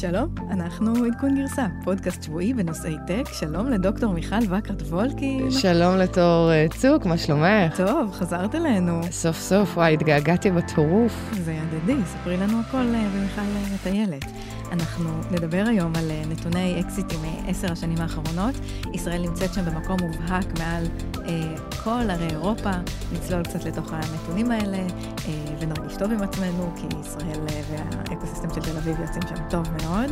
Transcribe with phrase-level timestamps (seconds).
[0.00, 3.32] שלום, אנחנו עדכון גרסה, פודקאסט שבועי בנושאי טק.
[3.32, 5.50] שלום לדוקטור מיכל וקרט וולקין.
[5.50, 7.76] שלום לתור אה, צוק, מה שלומך?
[7.76, 9.00] טוב, חזרת אלינו.
[9.10, 11.30] סוף סוף, וואי, התגעגעתי בטירוף.
[11.32, 14.24] זה הדדי, ספרי לנו הכל אה, ומיכל אה, מטיילת.
[14.72, 18.54] אנחנו נדבר היום על נתוני אקזיטים מעשר השנים האחרונות.
[18.94, 20.84] ישראל נמצאת שם במקום מובהק מעל
[21.28, 22.70] אה, כל ערי אירופה.
[23.12, 28.60] נצלול קצת לתוך הנתונים האלה אה, ונרגיש טוב עם עצמנו, כי ישראל אה, והאקוסיסטם של
[28.60, 30.10] תל אביב יוצאים שם טוב מאוד.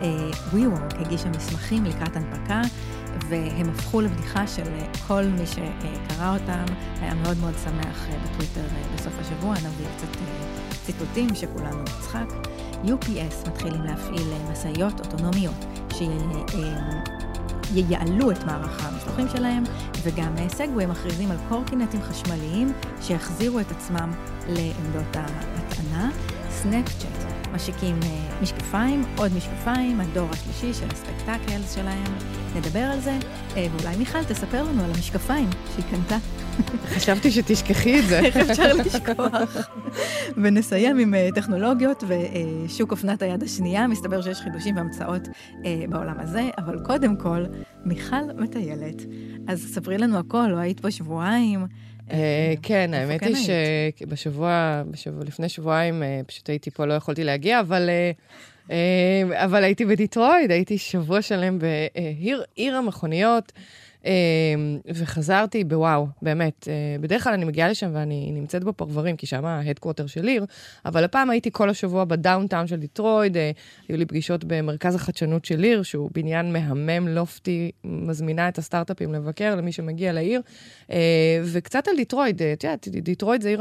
[0.00, 2.62] אה, WeWork הגישה מסמכים לקראת הנפקה.
[3.28, 4.62] והם הפכו לבדיחה של
[5.06, 6.64] כל מי שקרא אותם,
[7.00, 10.20] היה מאוד מאוד שמח בטוויטר בסוף השבוע, נביא קצת
[10.86, 12.57] ציטוטים שכולנו נצחק.
[12.84, 15.64] UPS מתחילים להפעיל משאיות אוטונומיות
[17.72, 19.64] שייעלו את מערך המשלוחים שלהם,
[20.02, 24.12] וגם סגווי מכריזים על קורקינטים חשמליים שיחזירו את עצמם
[24.48, 26.10] לעמדות ההטענה.
[26.50, 28.00] סנאפצ'אט משיקים
[28.42, 32.14] משקפיים, עוד משקפיים, הדור השלישי של הספקטקלס שלהם.
[32.56, 33.18] נדבר על זה,
[33.54, 36.16] ואולי מיכל תספר לנו על המשקפיים שהיא קנתה.
[36.84, 38.18] חשבתי שתשכחי את זה.
[38.18, 39.70] איך אפשר לשכוח?
[40.36, 43.86] ונסיים עם טכנולוגיות ושוק אופנת היד השנייה.
[43.86, 45.28] מסתבר שיש חידושים והמצאות
[45.88, 47.44] בעולם הזה, אבל קודם כל,
[47.84, 49.02] מיכל מטיילת.
[49.48, 51.66] אז ספרי לנו הכל, לא היית פה שבועיים.
[52.62, 53.36] כן, האמת היא
[53.96, 54.82] שבשבוע,
[55.26, 57.90] לפני שבועיים פשוט הייתי פה, לא יכולתי להגיע, אבל...
[59.34, 63.52] אבל הייתי בדטרויט, הייתי שבוע שלם בעיר המכוניות.
[64.94, 66.68] וחזרתי בוואו, באמת.
[67.00, 70.44] בדרך כלל אני מגיעה לשם ואני נמצאת בפרברים, כי שם ה headquarter של Lear,
[70.84, 73.36] אבל הפעם הייתי כל השבוע ב downtown של דטרויט,
[73.88, 79.54] היו לי פגישות במרכז החדשנות של Lear, שהוא בניין מהמם, לופטי, מזמינה את הסטארט-אפים לבקר
[79.54, 80.40] למי שמגיע לעיר,
[81.44, 83.60] וקצת על דטרויט, את יודעת, דטרויט זה עיר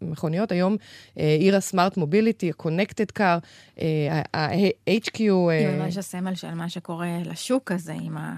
[0.00, 0.76] המכוניות, היום
[1.16, 3.46] עיר ה smart mobility, ה-connected car,
[4.34, 5.20] ה-HQ...
[5.20, 7.92] היא ממש הסמל של מה שקורה לשוק הזה,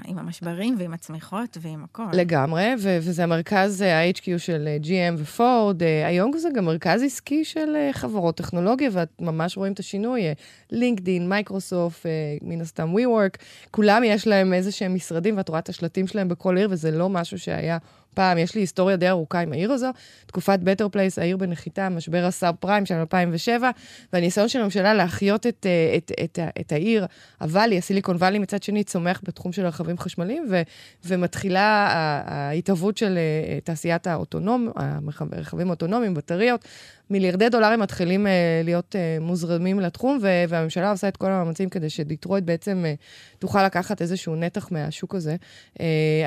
[0.04, 2.02] עם המשברים ועם הצמיחות ועם הכל.
[2.12, 5.82] לגמרי, ו- וזה המרכז ה-HQ של GM ופורד.
[6.06, 10.22] היום זה גם מרכז עסקי של חברות טכנולוגיה, ואת ממש רואים את השינוי.
[10.70, 12.06] לינקדין, מייקרוסופט,
[12.42, 13.38] מן הסתם WeWork,
[13.70, 17.08] כולם יש להם איזה שהם משרדים, ואת רואה את השלטים שלהם בכל עיר, וזה לא
[17.08, 17.78] משהו שהיה
[18.14, 19.90] פעם, יש לי היסטוריה די ארוכה עם העיר הזו,
[20.26, 23.70] תקופת Better Place, העיר בנחיתה, משבר הסאב פריים של 2007,
[24.12, 27.06] והניסיון של הממשלה להחיות את, את, את, את, את העיר,
[27.40, 30.62] ה valley, הסיליקון וואלי מצד שני, צומח בתחום של רכבים חשמליים, ו,
[31.04, 31.88] ומתחילה
[32.26, 33.18] ההתהוות של
[33.64, 34.72] תעשיית האוטונום,
[35.32, 36.64] הרכבים האוטונומיים, בטריות.
[37.10, 38.30] מיליארדי דולרים מתחילים אה,
[38.64, 44.02] להיות אה, מוזרמים לתחום, והממשלה עושה את כל המאמצים כדי שדיטרויד בעצם uh, תוכל לקחת
[44.02, 45.36] איזשהו נתח מהשוק הזה.
[45.74, 45.80] Uh,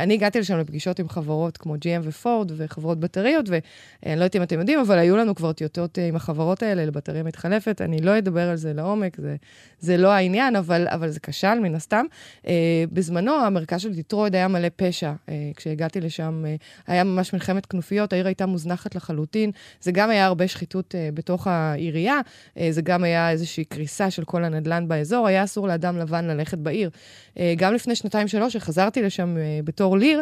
[0.03, 4.43] אני הגעתי לשם לפגישות עם חברות כמו GM ופורד וחברות בטריות, ואני לא יודעת אם
[4.43, 7.81] אתם יודעים, אבל היו לנו כבר טיוטות uh, עם החברות האלה לבטריה מתחלפת.
[7.81, 9.35] אני לא אדבר על זה לעומק, זה,
[9.79, 12.05] זה לא העניין, אבל, אבל זה כשל מן הסתם.
[12.43, 12.47] Uh,
[12.93, 15.13] בזמנו המרכז של דיטרויד היה מלא פשע.
[15.27, 19.51] Uh, כשהגעתי לשם uh, היה ממש מלחמת כנופיות, העיר הייתה מוזנחת לחלוטין.
[19.81, 20.70] זה גם היה הרבה שחיתות.
[20.71, 25.43] שחיתות uh, בתוך העירייה, uh, זה גם היה איזושהי קריסה של כל הנדל"ן באזור, היה
[25.43, 26.89] אסור לאדם לבן ללכת בעיר.
[26.89, 30.21] Uh, גם לפני שנתיים-שלוש, שחזרתי לשם בתור ליר,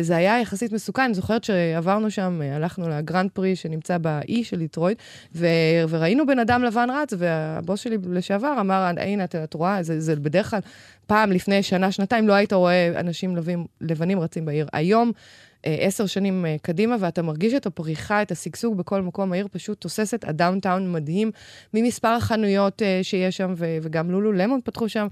[0.00, 1.02] זה היה יחסית מסוכן.
[1.02, 4.96] אני זוכרת שעברנו שם, הלכנו לגרנד פרי שנמצא באי של ליטרויד,
[5.88, 10.50] וראינו בן אדם לבן רץ, והבוס שלי לשעבר אמר, הנה, את רואה, זה, זה בדרך
[10.50, 10.60] כלל,
[11.08, 14.66] פעם לפני שנה, שנתיים, לא היית רואה אנשים לבנים, לבנים רצים בעיר.
[14.72, 15.12] היום,
[15.64, 19.32] עשר שנים קדימה, ואתה מרגיש את הפריחה, את השגשוג בכל מקום.
[19.32, 21.30] העיר פשוט תוססת, הדאונטאון מדהים,
[21.74, 25.06] ממספר החנויות שיש שם, וגם לולו למון פתחו שם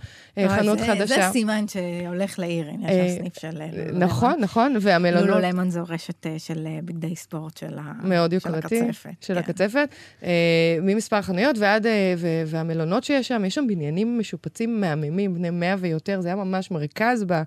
[0.48, 1.06] חנות זה, חדשה.
[1.06, 4.42] זה סימן שהולך לעיר, הנה, יש שם סניף של לולו נכון, למון.
[4.42, 5.28] נכון, והמלונות...
[5.28, 9.10] לולו למון זו רשת של בגדי ספורט של, מאוד של יוקרתי, הקצפת.
[9.20, 9.40] של כן.
[9.40, 9.94] הקצפת.
[10.82, 11.86] ממספר חנויות ועד,
[12.46, 17.24] והמלונות שיש שם, יש שם בניינים משופצים מהממים, בני מאה ויותר, זה היה ממש מרכז
[17.26, 17.42] ב-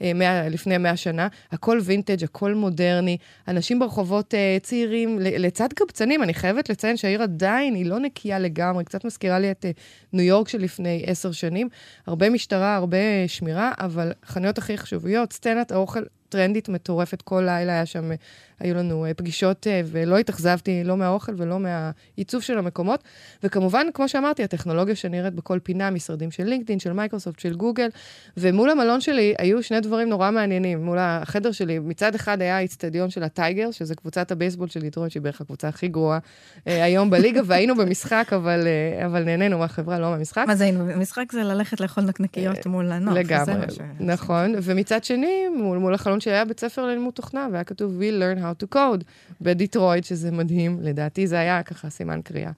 [0.00, 1.28] מאה, לפני מאה שנה.
[1.52, 3.16] הכל וינטג', הכל מודרני,
[3.48, 8.84] אנשים ברחובות אה, צעירים, לצד קבצנים, אני חייבת לציין שהעיר עדיין היא לא נקייה לגמרי,
[8.84, 9.80] קצת מזכירה לי את אה,
[10.12, 11.68] ניו יורק של לפני עשר שנים.
[12.06, 17.86] הרבה משטרה, הרבה שמירה, אבל חנויות הכי חשוביות, סצנת האוכל טרנדית מטורפת, כל לילה היה
[17.86, 18.10] שם,
[18.60, 23.02] היו לנו פגישות, ולא התאכזבתי לא מהאוכל ולא מהעיצוב של המקומות.
[23.42, 27.88] וכמובן, כמו שאמרתי, הטכנולוגיה שנראית בכל פינה, משרדים של לינקדאין, של מייקרוסופט, של גוגל,
[28.36, 30.84] ומול המלון שלי היו שני דברים נורא מעניינים.
[30.84, 35.22] מול החדר שלי, מצד אחד היה האיצטדיון של הטייגר, שזה קבוצת הבייסבול של ליטרון, שהיא
[35.22, 36.18] בערך הקבוצה הכי גרועה
[36.66, 38.60] היום בליגה, והיינו במשחק, אבל,
[39.06, 40.44] אבל נהנינו מהחברה, לא מהמשחק.
[40.46, 40.86] מה זה היינו?
[40.86, 43.14] במשחק זה ללכת לאכול נקניקיות מול הנוף.
[43.14, 43.66] לגמרי,
[44.00, 44.54] נכון.
[44.62, 48.64] ומצד שני, מול, מול החלון שהיה בית ספר ללימוד תוכנה, והיה כתוב We learn how
[48.64, 49.04] to code
[49.40, 52.50] בדיטרויט, שזה מדהים, לדעתי זה היה ככה סימן קריאה.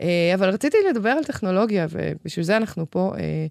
[0.00, 3.12] אה, אבל רציתי לדבר על טכנולוגיה, ובשביל זה אנחנו פה.
[3.18, 3.46] אה,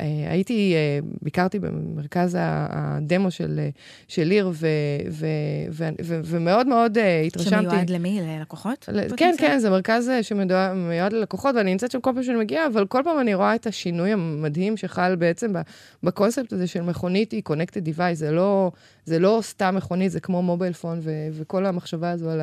[0.00, 0.74] אה, הייתי,
[1.22, 3.60] ביקרתי במרכז הדמו של,
[4.08, 4.66] של ליר, ו,
[5.10, 5.26] ו,
[5.70, 7.66] ו, ו, ומאוד מאוד התרשמתי.
[7.70, 8.20] שמיועד למי?
[8.22, 8.88] ללקוחות?
[9.16, 13.00] כן, כן, זה מרכז שמיועד ללקוחות, ואני נמצאת שם כל פעם שאני מגיעה, אבל כל
[13.04, 15.52] פעם אני רואה את השינוי המדהים שחל בעצם
[16.02, 18.72] בקונספט הזה של מכונית היא connected device, זה לא,
[19.04, 21.00] זה לא סתם מכונית, זה כמו מובייל פון,
[21.32, 22.40] וכל המחשבה הזו על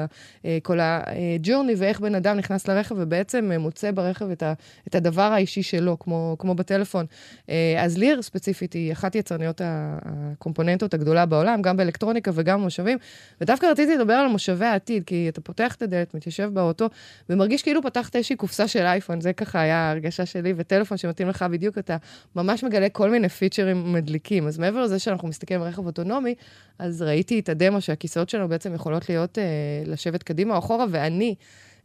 [0.64, 2.96] כל הג'ורני, ואיך בן אדם נכנס לרכב.
[2.98, 4.54] ובעצם אה, מוצא ברכב את, ה,
[4.88, 7.06] את הדבר האישי שלו, כמו, כמו בטלפון.
[7.50, 12.98] אה, אז ליר ספציפית היא אחת יצרניות הקומפוננטות הגדולה בעולם, גם באלקטרוניקה וגם במושבים.
[13.42, 16.90] ודווקא רציתי לדבר על מושבי העתיד, כי אתה פותח את הדלת, מתיישב באוטו,
[17.30, 21.46] ומרגיש כאילו פתחת איזושהי קופסה של אייפון, זה ככה היה ההרגשה שלי, וטלפון שמתאים לך
[21.52, 21.98] בדיוק, אתה
[22.36, 24.48] ממש מגלה כל מיני פיצ'רים מדליקים.
[24.48, 26.36] אז מעבר לזה שאנחנו מסתכלים על רכב אוטונומי,
[26.80, 29.44] אז ראיתי את הדמו שהכיסאות שלנו בעצם יכולות להיות, אה,
[29.86, 31.36] לשבת קדימה או אחורה, ואני...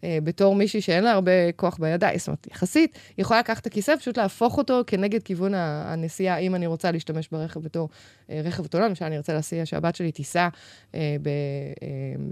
[0.05, 3.97] אה, בתור מישהי שאין לה הרבה כוח בידיים, זאת אומרת, יחסית, יכולה לקחת את הכיסא,
[3.97, 7.89] פשוט להפוך אותו כנגד כיוון הנסיעה, אם אני רוצה להשתמש ברכב בתור
[8.45, 10.49] רכב אוטונומי, למשל, אני רוצה להסיע שהבת שלי תיסע
[10.95, 11.33] אה, ב, אה,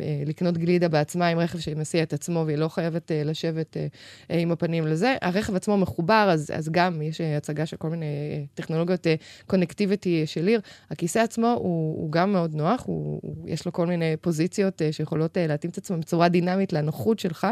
[0.00, 3.86] אה, לקנות גלידה בעצמה עם רכב שמסיע את עצמו, והיא לא חייבת אה, לשבת אה,
[4.30, 5.16] אה, עם הפנים לזה.
[5.22, 9.06] הרכב עצמו מחובר, אז, אז גם יש אה, הצגה של כל מיני אה, טכנולוגיות
[9.46, 10.60] קונקטיביטי אה, של עיר.
[10.90, 14.92] הכיסא עצמו הוא, הוא גם מאוד נוח, הוא, הוא, יש לו כל מיני פוזיציות אה,
[14.92, 17.46] שיכולות אה, להתאים את עצמו בצורה דינמית לנוחות שלך.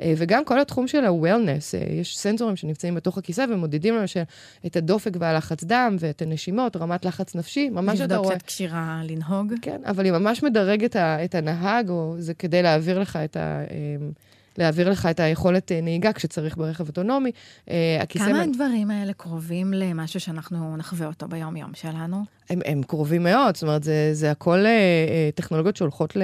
[0.00, 4.22] אה, וגם כל התחום של ה-wellness, אה, יש סנסורים שנמצאים בתוך הכיסא ומודדים למשל
[4.66, 8.18] את הדופק והלחץ דם ואת הנשימות, רמת לחץ נפשי, ממש אתה רואה...
[8.18, 9.52] לבדוק קצת כשירה לנהוג.
[9.62, 13.62] כן, אבל היא ממש מדרגת את הנהג, או זה כדי להעביר לך את ה...
[14.58, 17.30] אה, להעביר לך את היכולת נהיגה כשצריך ברכב אוטונומי.
[18.08, 22.24] כמה הדברים האלה קרובים למשהו שאנחנו נחווה אותו ביום-יום שלנו?
[22.50, 26.22] הם, הם קרובים מאוד, זאת אומרת, זה, זה הכל אה, אה, טכנולוגיות שהולכות ל,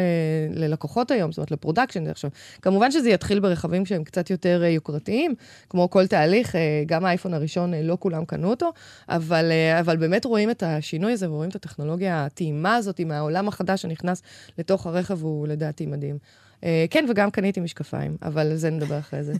[0.50, 2.06] ללקוחות היום, זאת אומרת, ל production.
[2.06, 2.30] עכשיו,
[2.62, 5.34] כמובן שזה יתחיל ברכבים שהם קצת יותר אה, יוקרתיים,
[5.70, 8.72] כמו כל תהליך, אה, גם האייפון הראשון, אה, לא כולם קנו אותו,
[9.08, 13.82] אבל, אה, אבל באמת רואים את השינוי הזה ורואים את הטכנולוגיה הטעימה הזאת מהעולם החדש
[13.82, 14.22] שנכנס
[14.58, 16.18] לתוך הרכב, הוא לדעתי מדהים.
[16.64, 19.32] אה, כן, וגם קניתי משקפיים, אבל על זה נדבר אחרי זה.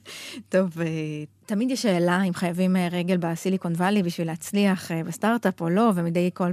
[0.48, 0.86] טוב, אה,
[1.46, 6.30] תמיד יש שאלה אם חייבים אה, רגל בסיליקון וואלי בשביל להצליח בסטארט-אפ או לא, ומדי
[6.34, 6.52] פעם,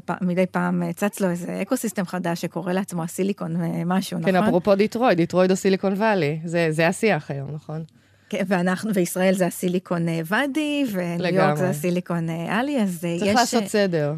[0.51, 3.55] פעם צץ לו איזה ecosystem חדש שקורא לעצמו הסיליקון
[3.85, 4.41] משהו, כן, נכון?
[4.41, 7.83] כן, אפרופו דטרויט, דטרויט או סיליקון וואלי, זה, זה השיח היום, נכון?
[8.29, 13.19] כן, ואנחנו, וישראל זה הסיליקון ואדי, וניו יורק זה הסיליקון Alley, אז צריך יש...
[13.21, 14.13] צריך לעשות סדר.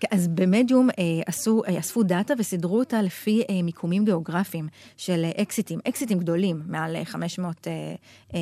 [0.00, 5.24] כן, אז במדיום אה, עשו, אה, אספו דאטה וסידרו אותה לפי אה, מיקומים גיאוגרפיים של
[5.42, 7.94] אקזיטים, אקזיטים גדולים, מעל 500 אה,
[8.34, 8.40] אה,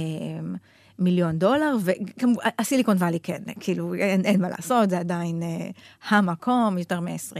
[0.98, 5.70] מיליון דולר, והסיליקון וואלי כן, כאילו אין, אין מה לעשות, זה עדיין אה,
[6.08, 7.36] המקום, יותר מ-20,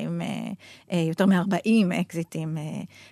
[0.93, 2.62] אה, יותר מ-40 אקזיטים אה,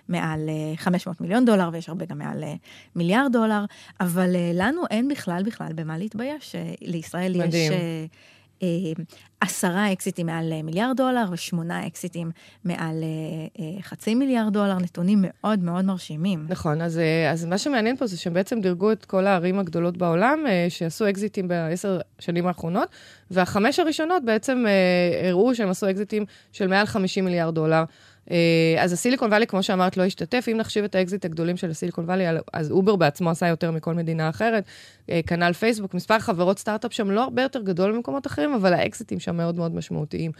[0.07, 2.53] מעל אה, 500 מיליון דולר, ויש הרבה גם מעל אה,
[2.95, 3.65] מיליארד דולר,
[3.99, 7.71] אבל אה, לנו אין בכלל בכלל במה להתבייש, אה, לישראל מדהים.
[7.71, 7.77] יש...
[7.79, 8.05] אה,
[9.39, 12.31] עשרה אקזיטים מעל אה, מיליארד דולר ושמונה אקזיטים
[12.65, 13.03] מעל
[13.59, 16.45] אה, חצי מיליארד דולר, נתונים מאוד מאוד מרשימים.
[16.49, 16.99] נכון, אז,
[17.31, 21.47] אז מה שמעניין פה זה שהם בעצם דירגו את כל הערים הגדולות בעולם שעשו אקזיטים
[21.47, 22.89] בעשר שנים האחרונות,
[23.31, 24.65] והחמש הראשונות בעצם
[25.23, 27.83] הראו שהם עשו אקזיטים של מעל 50 מיליארד דולר.
[28.31, 30.45] אה, אז הסיליקון וואלי, כמו שאמרת, לא השתתף.
[30.51, 34.29] אם נחשיב את האקזיט הגדולים של הסיליקון וואלי, אז אובר בעצמו עשה יותר מכל מדינה
[34.29, 34.63] אחרת.
[35.09, 39.19] אה, כנ"ל פייסבוק, מספר חברות סטארט-אפ שם לא הרבה יותר גדול ממקומות אחרים, אבל האקזיטים
[39.19, 40.31] שם מאוד מאוד משמעותיים.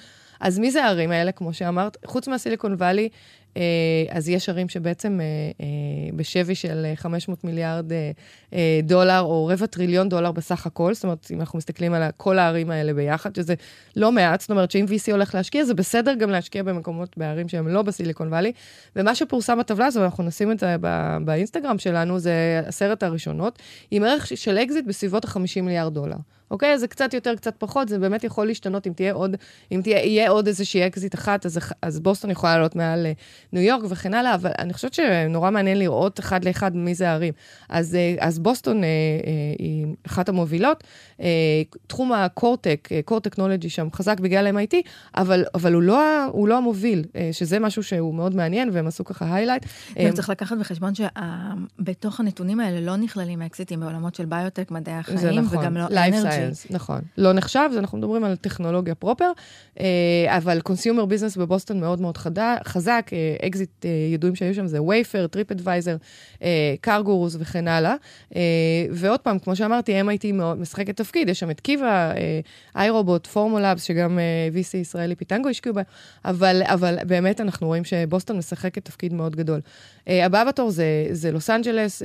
[0.43, 1.97] אז מי זה הערים האלה, כמו שאמרת?
[2.05, 3.09] חוץ מהסיליקון וואלי,
[3.57, 3.61] אה,
[4.09, 5.25] אז יש ערים שבעצם אה,
[5.65, 7.85] אה, בשווי של 500 מיליארד
[8.83, 12.71] דולר, או רבע טריליון דולר בסך הכל, זאת אומרת, אם אנחנו מסתכלים על כל הערים
[12.71, 13.53] האלה ביחד, שזה
[13.95, 17.67] לא מעט, זאת אומרת שאם VC הולך להשקיע, זה בסדר גם להשקיע במקומות, בערים שהם
[17.67, 18.51] לא בסיליקון וואלי.
[18.95, 20.75] ומה שפורסם בטבלה הזו, אנחנו נשים את זה
[21.25, 23.59] באינסטגרם שלנו, זה עשרת הראשונות,
[23.91, 26.17] עם ערך של אקזיט בסביבות ה-50 מיליארד דולר.
[26.53, 26.79] אוקיי?
[26.79, 29.35] זה קצת יותר, קצת פחות, זה באמת יכול להשתנות אם תהיה עוד,
[29.71, 33.11] אם תהיה, יהיה עוד איזושהי אקזיט אחת, אז, אז בוסטון יכולה לעלות מעל אה,
[33.53, 37.33] ניו יורק וכן הלאה, אבל אני חושבת שנורא מעניין לראות אחד לאחד מי זה הערים.
[37.69, 38.89] אז, אה, אז בוסטון אה, אה,
[39.59, 40.83] היא אחת המובילות.
[41.21, 41.27] אה,
[41.87, 44.75] תחום ה core tech, core technology שם חזק בגלל MIT,
[45.15, 49.05] אבל, אבל הוא, לא, הוא לא המוביל, אה, שזה משהו שהוא מאוד מעניין, והם עשו
[49.05, 49.65] ככה highlight.
[50.05, 55.57] וצריך לקחת בחשבון שבתוך הנתונים האלה לא נכללים אקזיטים בעולמות של ביוטק, מדעי החיים, נכון.
[55.59, 56.42] וגם לא energy.
[56.45, 57.01] science, נכון.
[57.17, 59.31] לא נחשב, אז אנחנו מדברים על טכנולוגיה proper,
[59.79, 59.85] אה,
[60.27, 62.17] אבל consumer business בבוסטון מאוד מאוד
[62.65, 63.11] חזק,
[63.45, 65.95] אקזיט ידועים שהיו שם זה Wayfair, TripAdvisor,
[66.81, 67.95] CarGurus וכן הלאה.
[68.91, 72.11] ועוד פעם, כמו שאמרתי, MIT מאוד משחקת תפקיד, יש שם את Kiva,
[72.75, 74.19] iRobot, Formlabs, שגם
[74.53, 75.81] VC ישראלי פיטנגו השקיעו בה,
[76.25, 79.59] אבל, אבל באמת אנחנו רואים שבוסטון משחקת תפקיד מאוד גדול.
[80.07, 82.01] הבא בתור זה, זה לוס אנג'לס,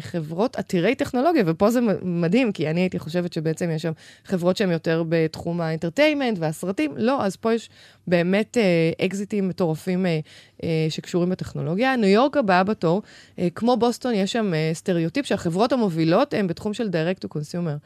[0.00, 3.92] חברות עתירי טכנולוגיה, ופה זה מדהים, כי אני הייתי חושבת שבעצם יש שם
[4.24, 6.94] חברות שהן יותר בתחום ה entertainment והסרטים.
[6.96, 7.70] לא, אז פה יש
[8.06, 10.20] באמת אה, אקזיטים מטורפים אה,
[10.62, 11.96] אה, שקשורים בטכנולוגיה.
[11.96, 13.02] ניו יורק הבאה בתור,
[13.38, 17.78] אה, כמו בוסטון, יש שם אה, סטריאוטיפ שהחברות המובילות הן בתחום של direct to consumer.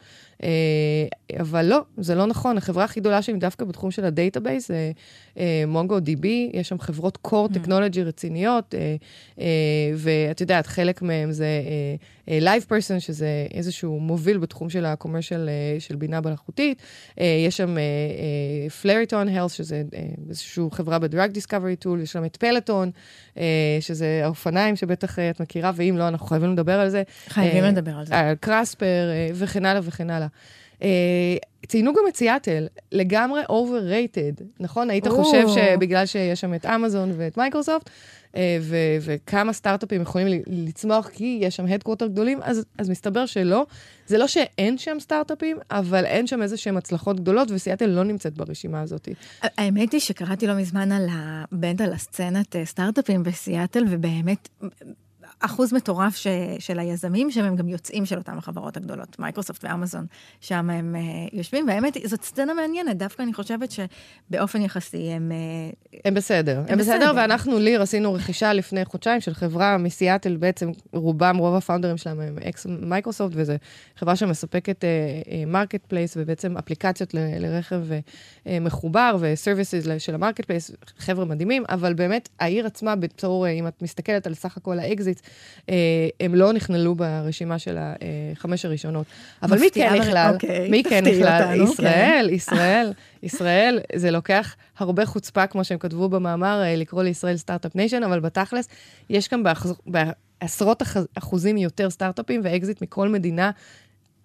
[0.43, 0.49] אה,
[1.39, 2.57] אבל לא, זה לא נכון.
[2.57, 4.91] החברה הכי גדולה שהיא דווקא בתחום של ה database זה
[5.67, 7.57] MongoDB, יש שם חברות core mm.
[7.57, 8.95] technology רציניות, אה,
[9.39, 9.45] אה,
[9.95, 11.95] ואת יודעת, חלק מהם זה אה,
[12.27, 15.47] Live Person, שזה איזשהו מוביל בתחום של ה-commercial
[15.79, 16.81] של בינה מלאכותית.
[17.17, 17.77] יש שם
[18.81, 19.83] Flatiron Health, שזה
[20.29, 22.91] איזושהי חברה ב-Drug Discovery Tool, יש שם את Peloton,
[23.79, 27.03] שזה האופניים שבטח אתה מכירה, ואם לא, אנחנו חייבים לדבר על זה.
[27.27, 28.15] חייבים לדבר על זה.
[28.39, 30.27] קריספר וכן הלאה וכן הלאה.
[31.67, 34.89] ציינו גם את סיאטל, לגמרי overrated, נכון?
[34.89, 37.89] היית חושב שבגלל שיש שם את אמזון ואת מייקרוסופט,
[38.35, 43.65] אה, ו- וכמה סטארט-אפים יכולים לצמוח כי יש שם headquarter גדולים, אז, אז מסתבר שלא.
[44.07, 48.33] זה לא שאין שם סטארט-אפים, אבל אין שם איזה שהן הצלחות גדולות, וסיאטל לא נמצאת
[48.33, 49.09] ברשימה הזאת.
[49.41, 51.43] האמת היא שקראתי לא מזמן על ה...
[51.51, 54.49] באמת על הסצנת אה, סטארט-אפים בסיאטל, ובאמת
[55.39, 56.27] אחוז מטורף ש,
[56.59, 60.05] של היזמים, שהם גם יוצאים של אותן החברות הגדולות, מייקרוסופט ואמזון,
[60.41, 65.31] שם הם uh, יושבים, והאמת, זאת סצנה מעניינת, דווקא אני חושבת שבאופן יחסי הם...
[65.91, 66.57] Uh, הם בסדר.
[66.59, 71.37] הם, הם בסדר, בסדר, ואנחנו, ליר, עשינו רכישה לפני חודשיים של חברה מסיאטל, בעצם רובם,
[71.37, 73.53] רוב ה founders שלהם הם אקס מייקרוסופט, וזו
[73.95, 74.83] חברה שמספקת
[75.47, 81.25] market uh, place, ובעצם אפליקציות ל, לרכב uh, מחובר, ו services של ה marketplace, חבר'ה
[81.25, 85.21] מדהימים, אבל באמת, העיר עצמה, בתור, אם את מסתכלת על סך הכל האקזיט,
[86.19, 89.05] הם לא נכללו ברשימה של החמש הראשונות.
[89.43, 90.31] אבל מי כן נכלל?
[90.33, 91.61] אוקיי, מי כן נכלל?
[91.63, 97.75] ישראל, ישראל, ישראל, זה לוקח הרבה חוצפה, כמו שהם כתבו במאמר, אה, לקרוא לישראל startup
[97.75, 98.67] nation, אבל בתכלס,
[99.09, 99.43] יש כאן
[99.85, 100.83] בעשרות
[101.17, 103.51] אחוזים יותר סטארט-אפים ואקזיט מכל מדינה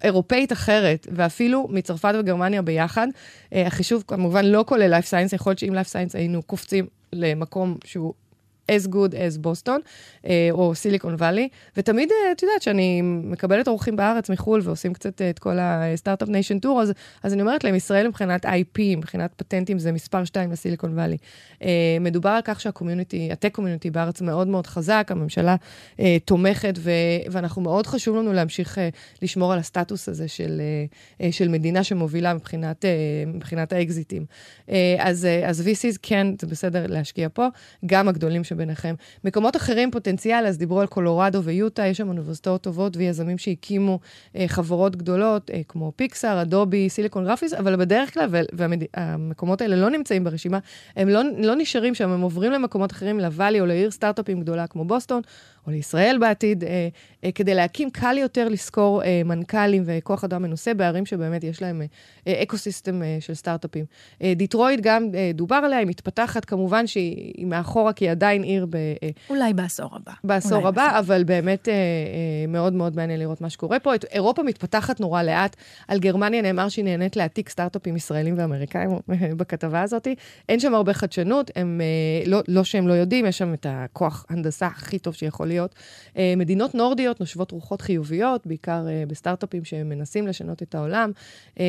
[0.02, 3.09] אירופאית אחרת, ואפילו מצרפת וגרמניה ביחד.
[3.09, 7.76] Uh, החישוב כמובן לא כולל Life Science, יכול להיות שאם Life Science היינו קופצים למקום
[7.85, 8.14] שהוא
[8.71, 9.81] as good as בוסטון,
[10.27, 15.23] אה, או סיליקון וואלי, ותמיד, אה, את יודעת, שאני מקבלת אורחים בארץ מחו"ל ועושים קצת
[15.23, 18.79] אה, את כל ה startup nation tour, אז, אז אני אומרת להם, ישראל מבחינת IP,
[18.97, 21.17] מבחינת פטנטים, זה מספר 2 לסיליקון וואלי.
[22.00, 25.57] מדובר על כך שה community, ה tech community בארץ מאוד מאוד חזק, הממשלה
[26.25, 26.91] תומכת, ו,
[27.31, 28.79] ואנחנו מאוד חשוב לנו להמשיך
[29.23, 30.62] לשמור על הסטטוס הזה של,
[31.31, 32.85] של מדינה שמובילה מבחינת,
[33.27, 34.25] מבחינת האקזיטים.
[34.99, 37.47] אז, אז VCs כן, זה בסדר להשקיע פה,
[37.87, 38.95] גם הגדולים שביניכם.
[39.25, 43.99] מקומות אחרים פוטנציאל, אז דיברו על קולורדו ויוטה, יש שם אוניברסיטאות טובות ויזמים שהקימו
[44.37, 49.90] אה, חברות גדולות, אה, כמו פיקסאר, אדובי, סיליקון גרפיס, אבל בדרך כלל, והמקומות האלה לא
[49.90, 50.59] נמצאים ברשימה,
[50.97, 54.85] הם לא, לא נשארים שם, הם עוברים למקומות אחרים, לוואלי או לעיר סטארט-אפים גדולה כמו
[54.85, 55.23] בוסטון,
[55.67, 56.88] או לישראל בעתיד, אה,
[57.25, 61.83] אה, כדי להקים, קל יותר לשכור אה, מנכ"לים וכוח אדם מנוסה בערים שבאמת יש להם
[62.26, 63.85] אה, אקו-סיסטם אה, של סטארט-אפים.
[64.23, 68.67] אה, דיטרויט גם אה, דובר עליה, היא מתפתחת, כמובן שהיא מאחורה, כי היא עדיין עיר
[68.67, 68.76] ב...
[68.76, 70.12] אה, אולי בעשור הבא.
[70.25, 70.99] בעשור הבא, בעשור.
[70.99, 71.79] אבל באמת אה, אה,
[72.49, 73.95] מאוד מאוד מעניין לראות מה שקורה פה.
[73.95, 75.57] את, אירופה מתפתחת נורא לאט.
[75.88, 78.90] על גרמניה נאמר שהיא נהנית להעתיק סטארט-אפים ישראלים ואמריקאים
[79.37, 80.09] בכתבה הזאת.
[80.49, 84.26] אין שם הרבה חדשנות, הם, אה, לא, לא שהם לא יודעים, יש שם את הכוח
[84.29, 85.60] הנדסה הכי טוב שיכול להיות.
[86.17, 91.11] אה, מדינות נורדיות נושבות רוחות חיוביות, בעיקר אה, בסטארט-אפים שמנסים לשנות את העולם.
[91.61, 91.64] אה,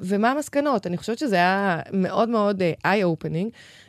[0.00, 0.86] ומה המסקנות?
[0.86, 3.48] אני חושבת שזה היה מאוד מאוד eye-opening.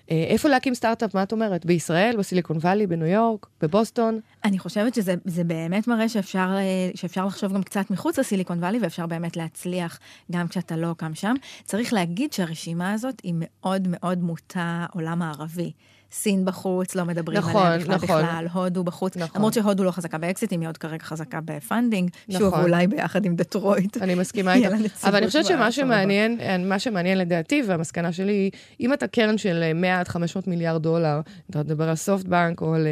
[0.10, 1.65] איפה להקים סטארט-אפ, מה את אומרת?
[1.65, 4.19] בישראל, בסיליקון וואלי, בניו יורק, בבוסטון?
[4.46, 6.48] אני חושבת שזה באמת מראה שאפשר,
[6.96, 10.00] שאפשר לחשוב גם קצת מחוץ לסיליקון וואלי, ואפשר באמת להצליח
[10.31, 11.34] גם כשאתה לא קם שם.
[11.63, 15.71] צריך להגיד שהרשימה הזאת היא מאוד מאוד מוטה עולם המערבי.
[16.11, 18.07] סין בחוץ, לא מדברים נכון, עליה בכלל נכון.
[18.07, 19.29] בכלל, הודו בחוץ, נכון.
[19.35, 22.39] למרות שהודו לא חזקה באקזיטים, היא עוד כרגע חזקה ב funding, נכון.
[22.39, 23.97] שוב, אולי ביחד עם דטרויט.
[23.97, 24.71] אני מסכימה איתך,
[25.03, 26.37] אבל אני חושבת שמה שמעניין,
[26.69, 31.21] מה שמעניין לדעתי, והמסקנה שלי היא, אם אתה קרן של 100 עד 500 מיליארד דולר,
[31.49, 32.91] אתה מדבר על סופטבנק או על אה,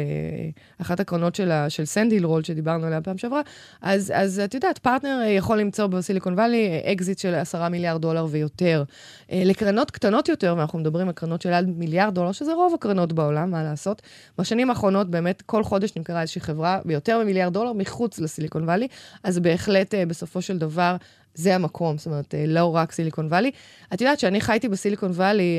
[0.80, 3.40] אחת הקרנות של, של Sand Hill Road שדיברנו עליה פעם שעברה,
[3.82, 8.84] אז, אז את יודעת, פרטנר יכול למצוא בסיליקון וואלי אקזיט של 10 מיליארד דולר ויותר.
[9.32, 13.07] אה, לקרנות קטנות יותר, ואנחנו מדברים על קרנות של עד מיליארד דולר, שזה רוב הקרנות
[13.08, 14.02] מאוד בעולם, מה לעשות.
[14.38, 18.88] בשנים האחרונות באמת כל חודש נמכרה איזושהי חברה ביותר ממיליארד דולר מחוץ לסיליקון וואלי,
[19.22, 20.96] אז בהחלט אה, בסופו של דבר
[21.38, 23.50] זה המקום, זאת אומרת, לא רק סיליקון וואלי.
[23.94, 25.58] את יודעת שאני חייתי בסיליקון וואלי,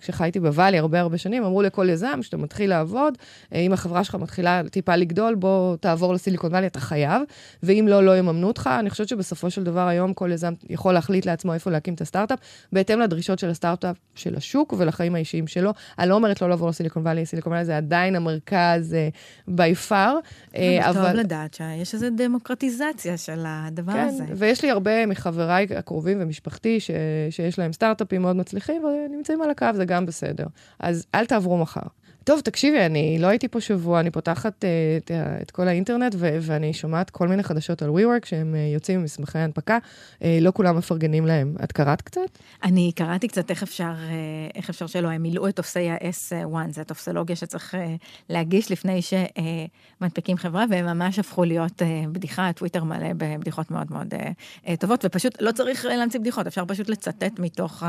[0.00, 3.18] כשחייתי בוואלי הרבה הרבה שנים, אמרו לכל יזם, כשאתה מתחיל לעבוד,
[3.54, 7.22] אם החברה שלך מתחילה טיפה לגדול, בוא תעבור לסיליקון וואלי, אתה חייב,
[7.62, 8.70] ואם לא, לא יממנו אותך.
[8.78, 12.38] אני חושבת שבסופו של דבר היום כל יזם יכול להחליט לעצמו איפה להקים את הסטארט-אפ,
[12.72, 15.70] בהתאם לדרישות של הסטארט-אפ של השוק ולחיים האישיים שלו.
[15.98, 18.96] אני לא אומרת לא לעבור לסיליקון וואלי, סיליקון וואלי זה עדיין המרכז
[19.48, 19.92] by far.
[20.80, 20.92] אבל...
[20.92, 24.24] טוב לדעת שיש איזו דמוקרטיזציה של הדבר כן, הזה.
[24.36, 26.90] ויש לי הרבה מחבריי הקרובים ומשפחתי ש...
[27.30, 30.46] שיש להם סטארט-אפים מאוד מצליחים ונמצאים על הקו, זה גם בסדר.
[30.80, 31.86] אז אל תעברו מחר.
[32.24, 34.66] טוב, תקשיבי, אני לא הייתי פה שבוע, אני פותחת uh,
[35.04, 35.10] את,
[35.42, 39.04] את כל האינטרנט ו- ואני שומעת כל מיני חדשות על WeWork שהם uh, יוצאים עם
[39.04, 39.78] מסמכי הנפקה,
[40.18, 41.54] uh, לא כולם מפרגנים להם.
[41.64, 42.38] את קראת קצת?
[42.64, 43.92] אני קראתי קצת איך אפשר,
[44.54, 47.74] איך אפשר שלא, הם מילאו את טופסי ה-S1, זו טופסולוגיה שצריך
[48.28, 54.14] להגיש לפני שמנפיקים חברה, והם ממש הפכו להיות בדיחה, טוויטר מלא בבדיחות מאוד מאוד
[54.78, 57.82] טובות, ופשוט לא צריך להמציא בדיחות, אפשר פשוט לצטט מתוך,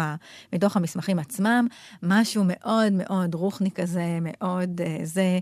[0.53, 1.67] מתוך המסמכים עצמם,
[2.03, 4.19] משהו מאוד מאוד רוחני כזה.
[4.23, 5.39] מאוד אה, זה.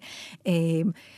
[0.47, 0.53] אה,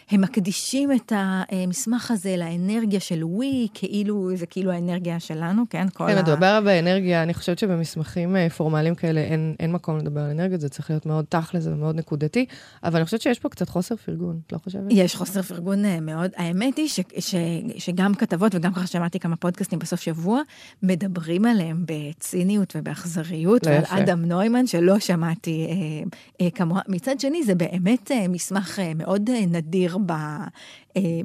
[0.10, 5.88] הם מקדישים את המסמך הזה לאנרגיה של ווי, כאילו, זה כאילו האנרגיה שלנו, כן?
[5.90, 10.58] כן, מדובר באנרגיה, אני חושבת שבמסמכים אה, פורמליים כאלה אין, אין מקום לדבר על אנרגיה,
[10.58, 12.46] זה צריך להיות מאוד תכל'ס ומאוד נקודתי,
[12.84, 14.84] אבל אני חושבת שיש פה קצת חוסר פרגון, את לא חושבת?
[14.90, 16.32] יש חוסר פרגון מאוד.
[16.38, 17.36] האמת היא ש, ש,
[17.78, 20.42] שגם כתבות וגם ככה שמעתי כמה פודקאסטים בסוף שבוע,
[20.84, 26.04] מדברים עליהם בציניות ובאכזריות, לא ועל אדם נוימן, שלא שמעתי אה,
[26.42, 26.82] אה, כמוה.
[26.88, 30.14] מצד שני, זה זה באמת אה, מסמך אה, מאוד אה, נדיר ב,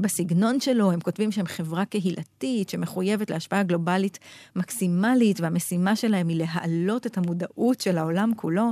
[0.00, 0.92] בסגנון שלו.
[0.92, 4.18] הם כותבים שהם חברה קהילתית שמחויבת להשפעה גלובלית
[4.56, 8.70] מקסימלית, והמשימה שלהם היא להעלות את המודעות של העולם כולו.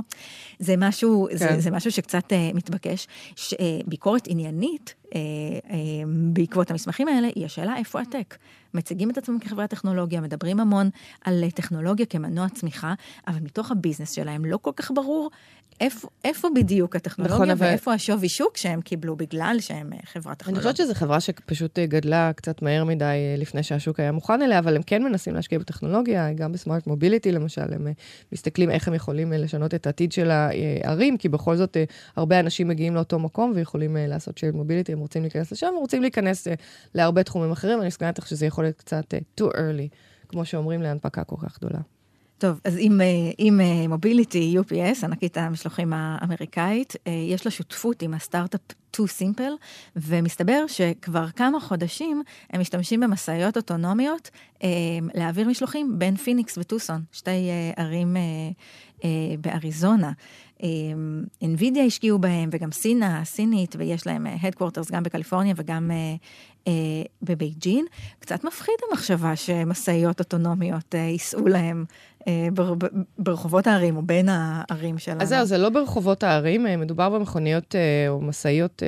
[0.59, 1.37] זה משהו, כן.
[1.37, 3.07] זה, זה משהו שקצת מתבקש.
[3.87, 4.95] ביקורת עניינית
[6.33, 8.37] בעקבות המסמכים האלה, היא השאלה איפה הטק.
[8.73, 10.89] מציגים את עצמם כחברת טכנולוגיה, מדברים המון
[11.21, 12.93] על טכנולוגיה כמנוע צמיחה,
[13.27, 15.29] אבל מתוך הביזנס שלהם לא כל כך ברור
[15.81, 17.95] איפה, איפה בדיוק הטכנולוגיה נכון, ואיפה אבל...
[17.95, 20.65] השווי שוק שהם קיבלו בגלל שהם אה, חברה טכנולוגית.
[20.65, 24.41] אני חושבת שזו חברה שפשוט אה, גדלה קצת מהר מדי אה, לפני שהשוק היה מוכן
[24.41, 27.87] אליה, אבל הם כן מנסים להשקיע בטכנולוגיה, גם בסמארט מוביליטי למשל, הם
[28.31, 31.77] מסתכלים איך הם יכולים לשנות את העתיד של הערים, כי בכל זאת
[32.15, 36.01] הרבה אנשים מגיעים לאותו מקום ויכולים לעשות שיילד מוביליטי, הם רוצים להיכנס לשם, הם רוצים
[36.01, 36.47] להיכנס
[36.95, 39.95] להרבה תחומים אחרים, אני מסכימה איתך שזה יכול להיות קצת too early,
[40.29, 41.79] כמו שאומרים, להנפקה כל כך גדולה.
[42.37, 43.05] טוב, אז עם, אה,
[43.37, 48.61] עם מוביליטי אה, UPS, ענקית המשלוחים האמריקאית, אה, יש לה שותפות עם הסטארט-אפ
[48.97, 49.51] Too Simple,
[49.95, 54.29] ומסתבר שכבר כמה חודשים הם משתמשים במשאיות אוטונומיות
[55.13, 58.17] להעביר משלוחים בין פיניקס וטוסון, שתי ערים
[59.41, 60.11] באריזונה.
[61.41, 65.91] NVIDIA השקיעו בהם, וגם סינה, הסינית, ויש להם Headquarters גם בקליפורניה וגם
[67.21, 67.85] בבייג'ין.
[68.19, 71.85] קצת מפחיד המחשבה שמשאיות אוטונומיות ייסעו להם
[72.27, 72.47] אה,
[73.19, 75.21] ברחובות הערים או בין הערים שלנו.
[75.21, 78.83] אז זהו, זה לא ברחובות הערים, אה, מדובר במכוניות אה, או משאיות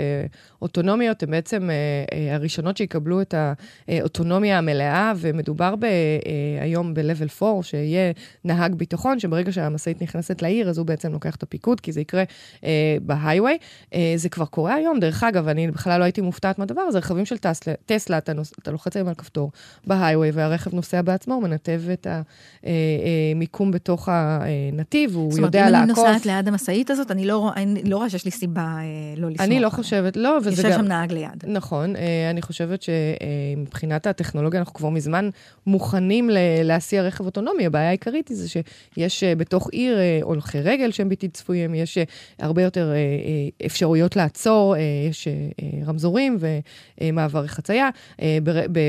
[0.62, 1.70] אוטונומיות, הן בעצם
[2.32, 3.36] הראשונות שיקבלו את
[3.88, 5.86] האוטונומיה המלאה, ומדובר ב,
[6.62, 8.12] היום ב-level 4, שיהיה
[8.46, 12.24] נהג ביטחון, שברגע שהמשאית נכנסת לעיר, אז הוא בעצם לוקח את הפיקוד, כי זה יקרה
[13.02, 13.58] בהיי-ווי.
[14.16, 17.38] זה כבר קורה היום, דרך אגב, אני בכלל לא הייתי מופתעת מהדבר הזה, רכבים של
[17.38, 19.52] טסלה, טסלה אתה, נוס, אתה לוחץ היום על כפתור
[19.88, 22.22] בהיי-ווי, והרכב נוסע בעצמו, הוא מנתב את ה...
[23.36, 25.88] מיקום בתוך הנתיב, הוא יודע לעקוף.
[25.88, 28.32] זאת אומרת, אם אני נוסעת ליד המשאית הזאת, אני לא, אני לא רואה שיש לי
[28.32, 28.84] סיבה אה,
[29.18, 29.48] לא לסמוך.
[29.48, 30.70] אני לא חושבת, לא, וזה גם...
[30.70, 31.44] יושב שם נהג ליד.
[31.48, 35.30] נכון, אה, אני חושבת שמבחינת הטכנולוגיה, אנחנו כבר מזמן
[35.68, 36.30] מוכנים
[36.64, 37.66] להסיע רכב אוטונומי.
[37.66, 41.98] הבעיה העיקרית היא זה שיש אה, בתוך עיר הולכי רגל שהם בלתי צפויים, יש
[42.40, 42.94] הרבה יותר
[43.66, 44.76] אפשרויות לעצור,
[45.10, 45.28] יש
[45.86, 46.38] רמזורים
[47.02, 47.90] ומעברי חצייה.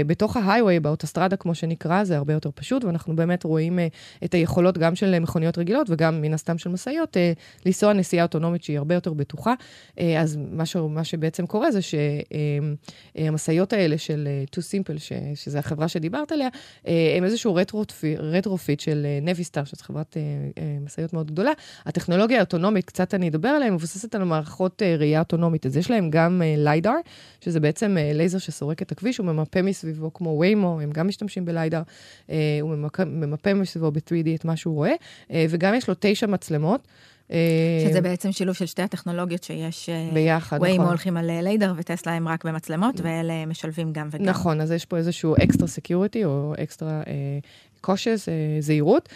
[0.06, 3.78] בתוך ההיי-ווי, באוטוסטרדה, כמו שנקרא, זה הרבה יותר פשוט, ואנחנו באמת רואים
[4.24, 7.32] את היכולות גם של מכוניות רגילות וגם מן הסתם של משאיות, אה,
[7.66, 9.54] לנסוע נסיעה אוטונומית שהיא הרבה יותר בטוחה.
[10.00, 10.38] אה, אז
[10.90, 16.48] מה, שבעצם קורה זה שהמשאיות האלה של TuSimple, ש, שזה החברה שדיברת עליה,
[17.16, 17.58] הם איזשהו
[18.18, 20.16] retrofit של נביסטאר, שזו חברת
[20.84, 21.52] משאיות מאוד גדולה.
[21.86, 25.66] הטכנולוגיה האוטונומית, קצת אני אדבר עליה, מבוססת על מערכות ראייה אוטונומית.
[25.66, 26.94] אז יש להם גם lidar,
[27.40, 31.50] שזה בעצם לייזר שסורק את הכביש, הוא ממפה מסביבו כמו ויימו, הם גם משתמשים ב
[31.50, 31.82] lidar,
[32.60, 34.92] הוא ממפה מסביבו ב-3D את מה שהוא רואה,
[35.30, 36.88] אה, וגם יש לו תשע מצלמות.
[37.32, 39.88] אה, שזה בעצם שילוב של שתי הטכנולוגיות שיש...
[39.88, 40.68] אה, ביחד, נכון.
[40.68, 44.24] ויימו הולכים על lidar וטסלה הם רק במצלמות, ואלה משלבים גם וגם.
[44.24, 47.02] נכון, אז יש פה איזשהו extra security, או extra
[47.80, 48.28] cautious,
[48.60, 49.08] זהירות.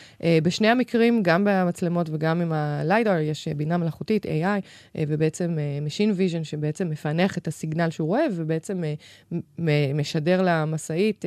[0.42, 6.44] בשני המקרים, גם במצלמות וגם עם ה lidar, יש בינה מלאכותית, AI, ובעצם Machine Vision,
[6.44, 8.82] שבעצם מפענח את ה signal שהוא רואה, ובעצם
[9.94, 11.24] משדר למשאית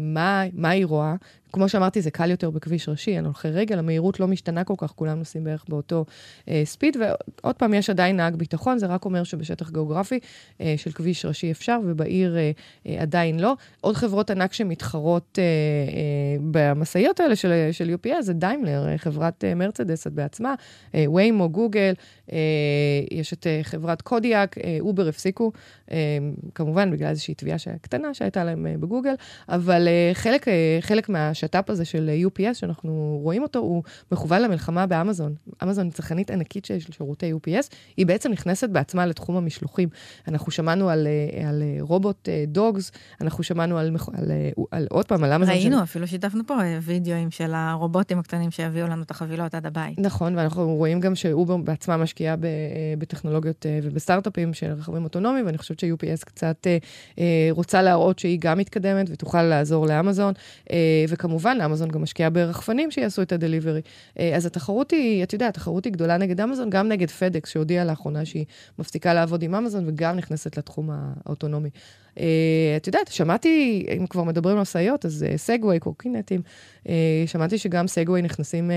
[0.00, 1.14] מה, מה היא רואה,
[1.52, 4.90] כמו שאמרתי, זה קל יותר בכביש ראשי, אין הולכי רגל, המהירות לא משתנה כל כך,
[4.90, 6.04] כולם נוסעים בערך באותו
[6.48, 10.18] אה, speed, ועוד פעם, יש עדיין נהג ביטחון, זה רק אומר שבשטח גיאוגרפי
[10.60, 12.50] אה, של כביש ראשי אפשר, ובעיר אה,
[12.86, 13.54] אה, עדיין לא.
[13.80, 19.44] עוד חברות ענק שמתחרות אה, אה, במשאיות האלה של, של UPS, זה דיימלר, אה, חברת
[19.44, 20.54] אה, מרצדס בעצמה,
[20.94, 21.92] אה, ויימו, גוגל,
[22.32, 22.38] אה,
[23.10, 25.52] יש את אה, חברת קודיאק, אה, אובר הפסיקו,
[25.90, 25.96] אה,
[26.54, 29.14] כמובן בגלל איזושהי תביעה קטנה שהייתה להם אה, בגוגל,
[29.48, 31.08] אבל אה, חלק, אה, חלק
[31.42, 35.34] מהשת"פ הזה של UPS, שאנחנו רואים אותו, הוא מכוון למלחמה באמזון.
[35.62, 39.88] אמזון היא צרכנית ענקית של שירותי UPS, היא בעצם נכנסת בעצמה לתחום המשלוחים.
[40.28, 41.06] אנחנו שמענו על,
[41.48, 44.30] על רובוט דוגס, אנחנו שמענו על, על,
[44.70, 45.54] על, עוד פעם, על אמזון.
[45.54, 45.82] ראינו, של...
[45.82, 49.98] אפילו שיתפנו פה וידאוים של הרובוטים הקטנים שיביאו לנו את החבילות עד הבית.
[49.98, 52.36] נכון, ואנחנו רואים גם שאובר בעצמה משקיעה
[52.98, 56.66] בטכנולוגיות ובסטארט-אפים של רכבים אוטונומיים, ואני חושבת ש-UPS קצת
[57.50, 60.32] רוצה להראות שהיא גם מתקדמת ותוכל לעזור לאמזון,
[61.08, 61.27] וכמובן,
[61.64, 63.80] אמזון גם משקיעה ברחפנים שיעשו את הדליברי.
[64.36, 68.24] אז התחרות היא, את יודעת, התחרות היא גדולה נגד אמזון, גם נגד פדקס, שהודיעה לאחרונה
[68.24, 68.44] שהיא
[68.78, 71.70] מפסיקה לעבוד עם אמזון, וגם נכנסת לתחום האוטונומי.
[72.76, 76.40] את יודעת, שמעתי, אם כבר מדברים על משאיות, אז סגווי, קורקינטים,
[77.26, 78.70] שמעתי שגם סגווי נכנסים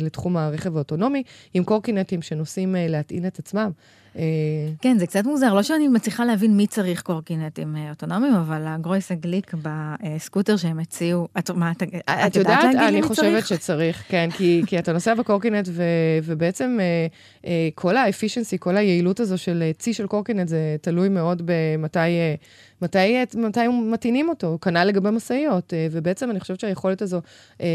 [0.00, 1.22] לתחום הרכב האוטונומי,
[1.54, 3.70] עם קורקינטים שנוסעים להטעין את עצמם.
[4.18, 4.22] אה,
[4.80, 9.12] כן, זה קצת מוזר, לא שאני מצליחה להבין מי צריך קורקינטים אה, אוטונומיים, אבל הגרויס
[9.12, 11.82] הגליק בסקוטר שהם הציעו, את, מה, את,
[12.26, 15.82] את יודעת להגיד אני חושבת שצריך, כן, כי, כי אתה נוסע בקורקינט, ו,
[16.24, 16.78] ובעצם
[17.44, 21.98] אה, כל האפישנסי, כל היעילות הזו של צי של קורקינט, זה תלוי מאוד במתי...
[22.82, 25.74] מתי, מתי מטעינים אותו, כנ"ל לגבי משאיות.
[25.74, 27.20] אה, ובעצם אני חושבת שהיכולת הזו
[27.60, 27.66] אה,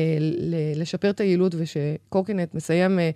[0.75, 3.09] לשפר את היעילות, ושקורקינט מסיים אה,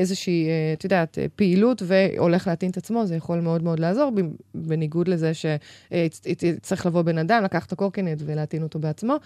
[0.00, 4.12] איזושהי, את יודעת, פעילות והולך להטעין את עצמו, זה יכול מאוד מאוד לעזור,
[4.54, 9.16] בניגוד לזה שצריך לבוא בן אדם, לקחת את הקורקינט ולהטעין אותו בעצמו.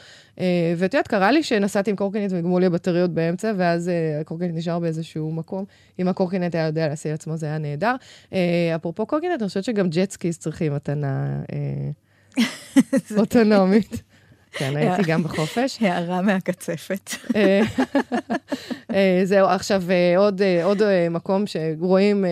[0.77, 3.91] ואת יודעת, קרה לי שנסעתי עם קורקינט וגמרו לי הבטריות באמצע, ואז
[4.21, 5.65] הקורקינט נשאר באיזשהו מקום.
[5.99, 7.95] אם הקורקינט היה יודע להסיע עצמו, זה היה נהדר.
[8.77, 11.43] אפרופו קורקינט, אני חושבת שגם jet skis צריכים מתנה.
[13.17, 14.03] אוטונומית.
[14.53, 15.83] כן, הייתי גם בחופש.
[15.83, 17.11] הערה מהקצפת.
[17.37, 17.61] אה,
[18.95, 22.25] אה, זהו, עכשיו אה, עוד, עוד מקום שרואים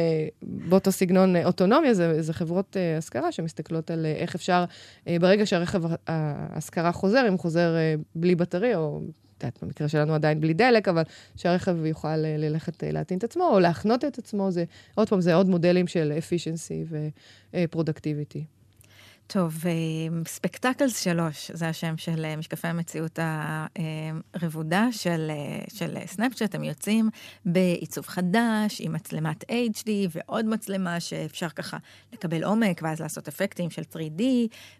[0.42, 4.64] באותו סגנון אוטונומיה, זה, זה חברות השכרה שמסתכלות על איך אפשר,
[5.06, 7.74] ברגע שהרכב ההשכרה חוזר, אם חוזר
[8.14, 9.00] בלי בטרי, או
[9.42, 11.02] יודעת, במקרה שלנו עדיין בלי דלק, אבל
[11.36, 15.48] שהרכב יוכל ללכת להטעין את עצמו, או להחנות את עצמו, זה, עוד פעם, זה עוד
[15.48, 16.94] מודלים של efficiency
[17.54, 18.44] ופרודקטיביטי.
[19.30, 19.64] טוב,
[20.26, 23.18] ספקטקלס אה, 3, זה השם של אה, משקפי המציאות
[24.34, 26.54] הרבודה של, אה, של סנאפצ'אט.
[26.54, 27.10] הם יוצאים
[27.44, 31.76] בעיצוב חדש, עם מצלמת HD ועוד מצלמה שאפשר ככה
[32.12, 34.22] לקבל עומק ואז לעשות אפקטים של 3D,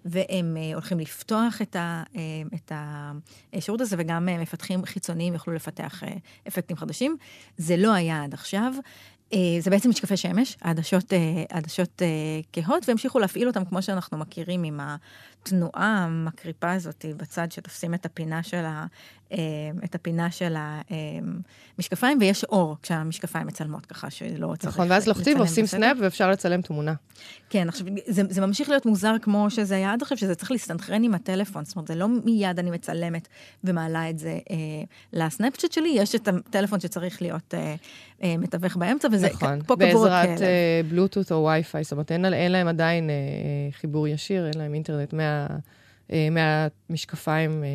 [0.04, 2.02] והם הולכים לפתוח את, ה,
[2.54, 2.72] את
[3.52, 6.02] השירות הזה, וגם מפתחים חיצוניים יוכלו לפתח
[6.48, 7.16] אפקטים חדשים.
[7.56, 8.74] זה לא היה עד עכשיו.
[9.32, 11.44] אה, זה בעצם משקפי שמש, העדשות, אה,
[12.02, 14.80] אה, כהות, והמשיכו להפעיל אותם כמו שאנחנו מכירים עם
[15.42, 18.86] התנועה המקריפה הזאת בצד, שתופסים את הפינה של, ה,
[19.84, 20.54] את הפינה של
[21.76, 26.62] המשקפיים, ויש אור כשהמשקפיים מצלמות ככה, שלא צריך נכון, ואז לוחצים ועושים סנאפ ואפשר לצלם
[26.62, 26.94] תמונה.
[27.50, 31.02] כן, עכשיו, זה, זה ממשיך להיות מוזר כמו שזה היה עד עכשיו, שזה צריך להסתנכרן
[31.02, 33.28] עם הטלפון, זאת אומרת, זה לא מיד אני מצלמת
[33.64, 34.56] ומעלה את זה אה,
[35.12, 37.74] לסנאפצ'אט שלי, יש את הטלפון שצריך להיות אה,
[38.22, 40.30] אה, מתווך באמצע, וזה נכון, פה קבור הכלב.
[40.30, 43.14] בעזרת אה, בלוטות או וי-פיי, זאת אומרת, אין, אין להם עדיין אה,
[43.72, 45.27] חיבור ישיר, אין להם אינטרנט מה,
[46.12, 47.64] אה, מהמשקפיים.
[47.64, 47.68] אה,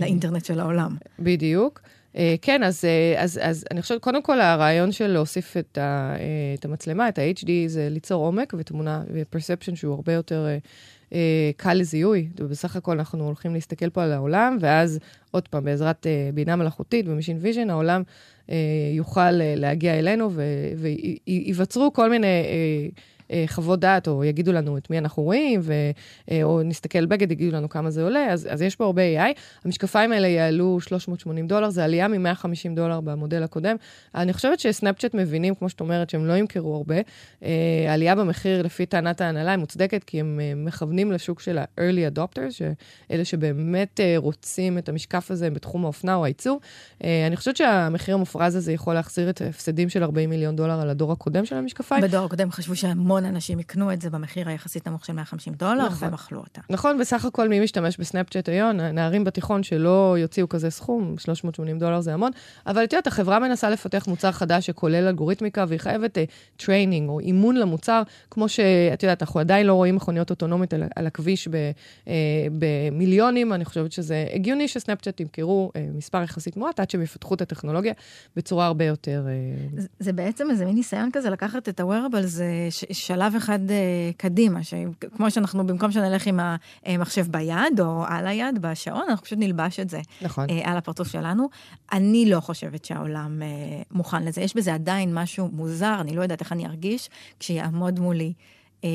[0.00, 0.96] לאינטרנט של העולם.
[1.18, 1.80] בדיוק.
[2.16, 2.84] אה, כן, אז,
[3.16, 6.14] אז, אז אני חושבת, קודם כל, הרעיון של להוסיף את, ה,
[6.54, 10.46] את המצלמה, את ה-HD, זה ליצור עומק ותמונה ו-perception שהוא הרבה יותר
[11.56, 12.28] קל לזיהוי.
[12.40, 14.98] ובסך הכל אנחנו הולכים להסתכל פה על העולם, ואז
[15.30, 18.02] עוד פעם, בעזרת בינה מלאכותית ו machine vision, העולם
[18.92, 20.30] יוכל להגיע אלינו
[20.76, 22.26] וייווצרו כל מיני...
[23.32, 25.72] אה, חוות דעת, או יגידו לנו את מי אנחנו רואים, ו,
[26.30, 29.38] אה, או נסתכל בגד, יגידו לנו כמה זה עולה, אז, אז יש פה הרבה AI.
[29.64, 33.76] המשקפיים האלה יעלו 380 דולר, זה עלייה מ-150 דולר במודל הקודם.
[34.14, 36.96] אני חושבת שסנאפצ'אט מבינים, כמו שאת אומרת, שהם לא ימכרו הרבה.
[37.44, 37.50] אה,
[37.88, 43.24] העלייה במחיר, לפי טענת ההנהלה, היא מוצדקת, כי הם מכוונים לשוק של ה-early adopters, שאלה
[43.24, 46.60] שבאמת רוצים את המשקף הזה בתחום האופנה או הייצור.
[47.00, 51.12] אני חושבת שהמחיר המופרז הזה יכול להחזיר את ההפסדים של 40 מיליון דולר על הדור
[51.12, 52.02] הקודם של המשקפיים.
[52.02, 55.86] בדור הקודם חשבו שהמון המון אנשים יקנו את זה במחיר היחסית נמוך של 150 דולר,
[55.86, 55.98] נכון.
[56.00, 56.60] והם אכלו אותה.
[56.70, 62.00] נכון, בסך הכל מי משתמש בסנאפצ'אט היום, נערים בתיכון שלא יוציאו כזה סכום, 380 דולר
[62.00, 62.30] זה המון,
[62.66, 66.18] אבל את יודעת, החברה מנסה לפתח מוצר חדש שכולל אלגוריתמיקה, והיא חייבת
[66.56, 70.82] training אה, או אימון למוצר, כמו שאת יודעת, אנחנו עדיין לא רואים מכוניות אוטונומית על,
[70.96, 71.54] על הכביש ב,
[72.04, 72.08] uh,
[72.58, 77.42] במיליונים, אני חושבת שזה הגיוני שסנאפצ'אט ימכרו uh, מספר יחסית מועט, עד שהם יפתחו את
[77.42, 77.92] הטכנולוגיה
[78.36, 79.24] בצורה הרבה יותר...
[79.26, 79.80] Uh...
[79.80, 83.72] זה, זה בעצם איזה מין ניסיון כזה לקחת את ה-wearable, זה ש- שלב אחד uh,
[84.16, 86.40] קדימה, שכמו שאנחנו, במקום שנלך עם
[86.84, 90.00] המחשב ביד או על היד, בשעון, אנחנו פשוט נלבש את זה.
[90.22, 90.46] נכון.
[90.48, 91.48] Uh, על הפרצוף שלנו.
[91.92, 94.40] אני לא חושבת שהעולם uh, מוכן לזה.
[94.40, 98.32] יש בזה עדיין משהו מוזר, אני לא יודעת איך אני ארגיש כשיעמוד מולי.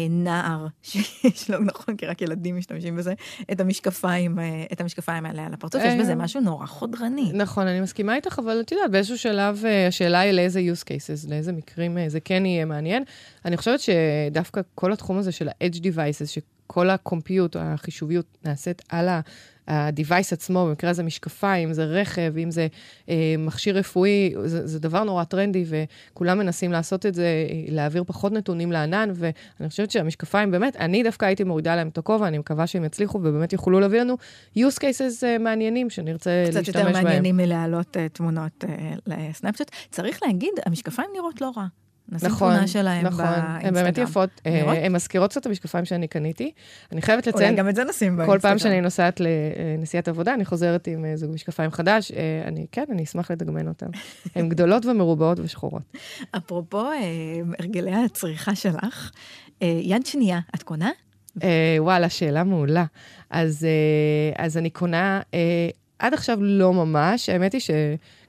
[0.09, 3.13] נער שיש לו, נכון, כי רק ילדים משתמשים בזה,
[3.51, 4.39] את המשקפיים,
[4.71, 7.31] את המשקפיים האלה על הפרצוף, יש בזה משהו נורא חודרני.
[7.33, 11.51] נכון, אני מסכימה איתך, אבל את יודעת, באיזשהו שלב השאלה היא לאיזה use cases, לאיזה
[11.51, 13.03] מקרים זה כן יהיה מעניין.
[13.45, 19.21] אני חושבת שדווקא כל התחום הזה של ה-edge devices, שכל הקומפיוט, החישוביות נעשית על ה...
[19.67, 22.67] ה-device עצמו, במקרה הזה משקפיים, זה רכב, אם זה
[23.09, 27.27] אה, מכשיר רפואי, זה, זה דבר נורא טרנדי, וכולם מנסים לעשות את זה,
[27.67, 32.27] להעביר פחות נתונים לענן, ואני חושבת שהמשקפיים, באמת, אני דווקא הייתי מורידה להם את הכובע,
[32.27, 34.17] אני מקווה שהם יצליחו ובאמת יוכלו להביא לנו
[34.57, 36.63] use cases אה, מעניינים שנרצה להשתמש בהם.
[36.63, 39.71] קצת יותר מעניינים מלהעלות אה, תמונות אה, לסנאפצ'אט.
[39.91, 41.65] צריך להגיד, המשקפיים נראות לא רע.
[42.09, 43.59] נשים נכון, תמונה שלהם נכון, באינסטגרם.
[43.61, 44.29] הן באמת יפות.
[44.45, 44.77] נראות?
[44.81, 46.51] הן מזכירות קצת את המשקפיים שאני קניתי.
[46.91, 48.39] אני חייבת אולי לציין, גם את זה נשים באינסטגרם.
[48.39, 52.11] כל פעם שאני נוסעת לנסיעת עבודה, אני חוזרת עם אה, זוג משקפיים חדש.
[52.11, 53.87] אה, אני, כן, אני אשמח לדגמן אותם.
[54.35, 55.81] הן גדולות ומרובעות ושחורות.
[56.37, 56.93] אפרופו אה,
[57.59, 59.11] הרגלי הצריכה שלך,
[59.61, 60.89] אה, יד שנייה, את קונה?
[61.43, 62.85] אה, וואלה, שאלה מעולה.
[63.29, 67.71] אז, אה, אז אני קונה, אה, עד עכשיו לא ממש, האמת היא ש...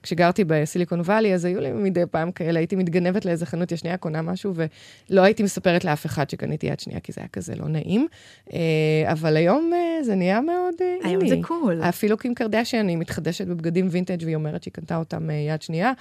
[0.02, 3.96] כשגרתי בסיליקון וואלי, אז היו לי מדי פעם כאלה, הייתי מתגנבת לאיזה חנות יד שנייה,
[3.96, 7.68] קונה משהו, ולא הייתי מספרת לאף אחד שקניתי יד שנייה, כי זה היה כזה לא
[7.68, 8.06] נעים.
[8.52, 8.58] אה,
[9.12, 11.10] אבל היום אה, זה נהיה מאוד איני.
[11.10, 11.82] היום זה קול.
[11.82, 15.92] אפילו קים קרדשיאן, היא מתחדשת בבגדים וינטג' והיא אומרת שהיא קנתה אותם יד שנייה.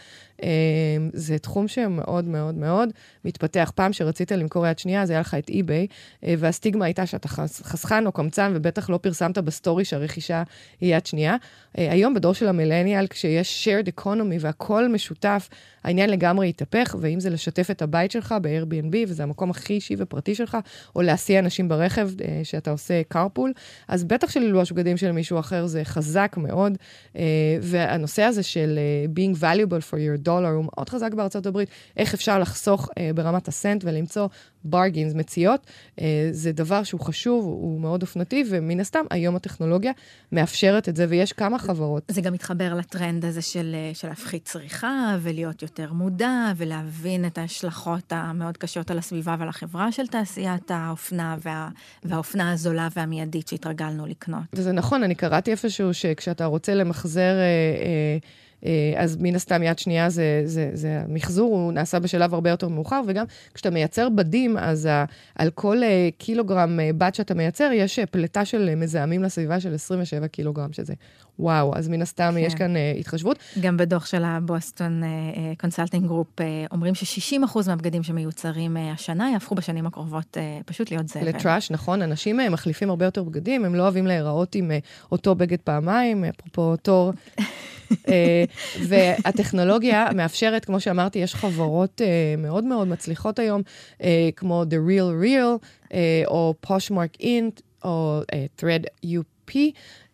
[1.14, 2.90] זה תחום שמאוד מאוד מאוד
[3.26, 3.72] מתפתח.
[3.76, 5.88] פעם שרצית למכור יד שנייה, אז היה לך את eBay,
[6.24, 10.44] והסטיגמה הייתה שאתה חסכן או קמצן, ובטח לא פרסמת בסטורי שהרכישה
[10.82, 11.36] היא יד שנייה.
[11.74, 15.50] היום, בדור של המילניאל, כשיש shared economy והכול משותף,
[15.84, 20.36] העניין לגמרי יתהפך, ואם זה לשתף את הבית שלך ב-Airbnb, וזה המקום הכי אישי ופרטי
[20.36, 20.58] שלך,
[20.96, 23.50] או להסיע אנשים ברכב אה, שאתה עושה carpool,
[23.88, 26.78] אז בטח שללבוש בגדים של מישהו אחר זה חזק מאוד.
[27.16, 27.24] אה,
[27.62, 31.70] והנושא הזה של אה, being valuable for your dollar הוא מאוד חזק בארצות הברית.
[31.98, 34.28] איך אפשר לחסוך אה, ברמת הסנט ולמצוא
[34.70, 35.68] ברגינס, מציאות,
[36.02, 39.92] אה, זה דבר שהוא חשוב, הוא מאוד אופנתי, ומן הסתם, היום הטכנולוגיה
[40.32, 42.04] מאפשרת את זה, ויש כמה חברות.
[42.08, 47.38] זה גם מתחבר לטרנד הזה של, אה, של להפחית צריכה, ולהיות יותר מודע, ולהבין את
[47.38, 51.70] ההשלכות המאוד קשות על הסביבה ועל החברה של תעשיית האופנה, וה,
[52.04, 54.44] והאופנה הזולה והמיידית שהתרגלנו לקנות.
[54.54, 57.22] וזה נכון, אני קראתי איפשהו שכשאתה רוצה למחזר...
[57.22, 57.44] אה,
[57.86, 58.18] אה,
[58.98, 63.02] אז מן הסתם יד שנייה זה, זה, זה המחזור, הוא נעשה בשלב הרבה יותר מאוחר,
[63.08, 65.82] וגם כשאתה מייצר בדים, אז ה, על כל
[66.18, 70.94] קילוגרם בד שאתה מייצר, יש פליטה של מזהמים לסביבה של 27 קילוגרם, שזה
[71.40, 72.38] וואו, אז מן הסתם כן.
[72.38, 73.40] יש כאן אה, התחשבות.
[73.60, 75.04] גם בדוח של ה Boston
[75.58, 80.92] Consulting אה, Group אה, אומרים ש-60% מהבגדים שמיוצרים אה, השנה יהפכו בשנים הקרובות אה, פשוט
[80.92, 81.28] להיות זבל.
[81.28, 82.02] ל trash, נכון.
[82.02, 86.26] אנשים אה, מחליפים הרבה יותר בגדים, הם לא אוהבים להיראות עם אה, אותו בגד פעמיים,
[86.26, 87.14] אפרופו תור.
[87.92, 87.96] uh,
[88.88, 93.62] והטכנולוגיה מאפשרת, כמו שאמרתי, יש חברות uh, מאוד מאוד מצליחות היום,
[93.98, 94.04] uh,
[94.36, 95.94] כמו The Real Real, uh,
[96.28, 99.58] או Poshmark Int, או uh, Thread UP.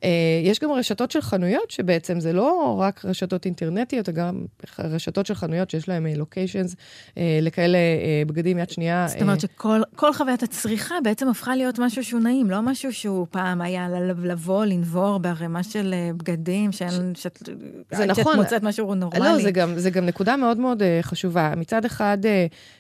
[0.04, 0.06] Uh,
[0.44, 4.46] יש גם רשתות של חנויות, שבעצם זה לא רק רשתות אינטרנטיות, אלא גם
[4.80, 9.06] רשתות של חנויות שיש להן לוקיישנס uh, לכאלה uh, בגדים יד שנייה.
[9.08, 13.62] זאת אומרת שכל חוויית הצריכה בעצם הפכה להיות משהו שהוא נעים, לא משהו שהוא פעם
[13.62, 13.88] היה
[14.24, 17.50] לבוא, לנבור בערימה של בגדים, שאין, שאת,
[17.92, 18.24] זה נכון.
[18.24, 19.20] שאת מוצאת משהו נורמלי.
[19.20, 21.54] לא, זה גם, זה גם נקודה מאוד מאוד חשובה.
[21.58, 22.18] מצד אחד,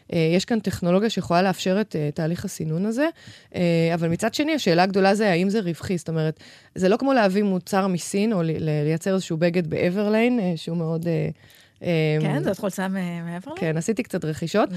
[0.09, 3.07] יש כאן טכנולוגיה שיכולה לאפשר את תהליך הסינון הזה,
[3.93, 5.97] אבל מצד שני, השאלה הגדולה זה האם זה רווחי.
[5.97, 6.39] זאת אומרת,
[6.75, 11.07] זה לא כמו להביא מוצר מסין, או לייצר איזשהו בגד ב Everlane, שהוא מאוד...
[12.21, 13.59] כן, זאת חולצה מ Everlane?
[13.59, 14.69] כן, עשיתי קצת רכישות.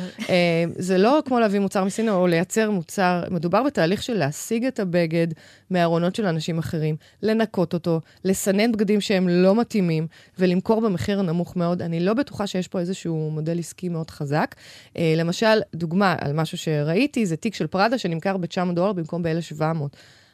[0.77, 5.27] זה לא כמו להביא מוצר מסין או לייצר מוצר, מדובר בתהליך של להשיג את הבגד
[5.71, 10.07] מארונות של אנשים אחרים, לנקות אותו, לסנן בגדים שהם לא מתאימים,
[10.39, 11.83] ולמכור במחיר נמוך מאוד.
[11.83, 14.55] אני לא בטוחה שיש פה איזשהו מודל עסקי מאוד חזק.
[14.99, 19.63] למשל, דוגמה על משהו שראיתי, זה תיק של פראדה שנמכר ב-900 דולר במקום ב-1,700.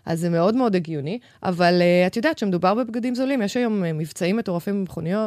[0.07, 3.87] אז זה מאוד מאוד הגיוני, אבל uh, את יודעת שמדובר בבגדים זולים, יש היום uh,
[3.95, 4.85] מבצעים מטורפים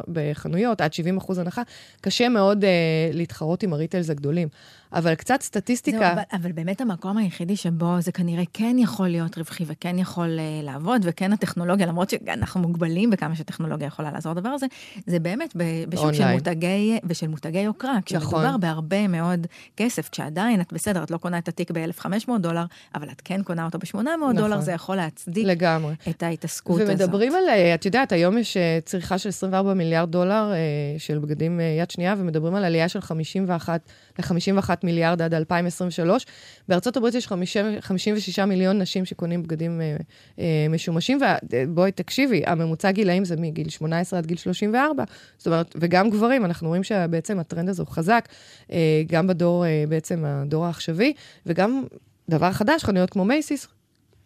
[0.07, 1.61] בחנויות, עד 70 אחוז הנחה,
[2.01, 2.67] קשה מאוד uh,
[3.13, 4.47] להתחרות עם הריטלס הגדולים.
[4.95, 5.97] אבל קצת סטטיסטיקה.
[5.97, 10.39] זהו, אבל, אבל באמת המקום היחידי שבו זה כנראה כן יכול להיות רווחי וכן יכול
[10.39, 14.65] uh, לעבוד, וכן הטכנולוגיה, למרות שאנחנו מוגבלים בכמה שטכנולוגיה יכולה לעזור לדבר הזה,
[15.07, 15.53] זה באמת
[15.89, 18.61] בשוק של מותגי, ושל מותגי יוקרה, כשמדובר נכון.
[18.61, 23.21] בהרבה מאוד כסף, כשעדיין את בסדר, את לא קונה את התיק ב-1,500 דולר, אבל את
[23.25, 24.35] כן קונה אותו ב-800 נכון.
[24.35, 25.93] דולר, זה יכול להצדיק לגמרי.
[26.09, 26.89] את ההתעסקות הזאת.
[26.89, 30.53] ומדברים על, אה, את יודעת, היום יש אה, צריכה של 24 מיליארד דולר
[30.97, 33.81] של בגדים יד שנייה, ומדברים על עלייה של 51
[34.19, 36.25] ל-51 מיליארד עד 2023.
[36.67, 39.97] בארצות הברית יש 56 מיליון נשים שקונים בגדים אה,
[40.39, 41.19] אה, משומשים,
[41.51, 45.03] ובואי תקשיבי, הממוצע גילאים זה מגיל 18 עד גיל 34,
[45.37, 48.27] זאת אומרת, וגם גברים, אנחנו רואים שבעצם הטרנד הזה הוא חזק,
[48.71, 51.13] אה, גם בדור, אה, בעצם הדור העכשווי,
[51.45, 51.83] וגם
[52.29, 53.67] דבר חדש, חנויות כמו מייסיס,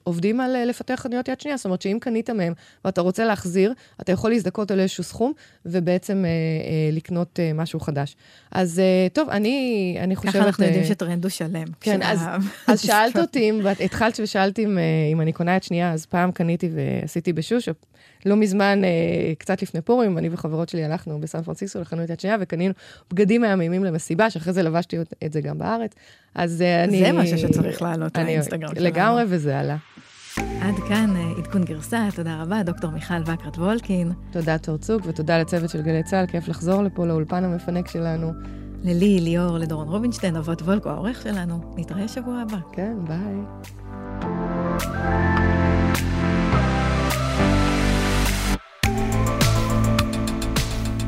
[0.10, 1.58] עובדים על אה, לפתח חנויות יד שנייה.
[1.58, 2.54] זאת אומרת שאם קנית מהם
[2.86, 5.34] ואתה רוצה להחזיר, אתה יכול להזדכות על איזשהו סכום,
[5.66, 8.16] ובעצם אה, אה, לקנות אה, משהו חדש.
[8.52, 10.34] אז אה, טוב, אני, אני חושבת...
[10.34, 11.68] ככה אנחנו אה, יודעים שטרנד הוא שלם.
[11.82, 12.20] כן, אז,
[12.68, 16.32] אז שאלת אותי, אם, התחלת ושאלת אם, אה, אם אני קונה יד שנייה, אז פעם
[16.32, 17.70] קניתי ועשיתי בשוש.
[18.26, 22.38] לא מזמן, אה, קצת לפני פורים, אני וחברות שלי הלכנו בסן פרנסיסקו לחנות יד שנייה
[22.40, 22.74] וקנינו
[23.12, 25.92] בגדים מהממים למסיבה, שאחרי זה לבשתי את זה גם בארץ.
[26.36, 27.00] אז אה, אני...
[27.00, 28.86] זה משהו שצריך לעלות לאינסטגרם שלנו.
[28.86, 29.78] לגמרי, וזה עלה.
[30.38, 34.12] עד כאן אה, עדכון גרסה, תודה רבה, דוקטור מיכל וקרת וולקין.
[34.32, 38.32] תודה תור צוק, ותודה לצוות של גלי צה"ל, כיף לחזור לפה לאולפן המפנק שלנו.
[38.84, 41.74] ללי, ליאור, לדורון רובינשטיין, אבות וולקו, העורך שלנו.
[41.78, 42.58] נתראה שבוע הבא.
[42.72, 43.40] כן, ביי.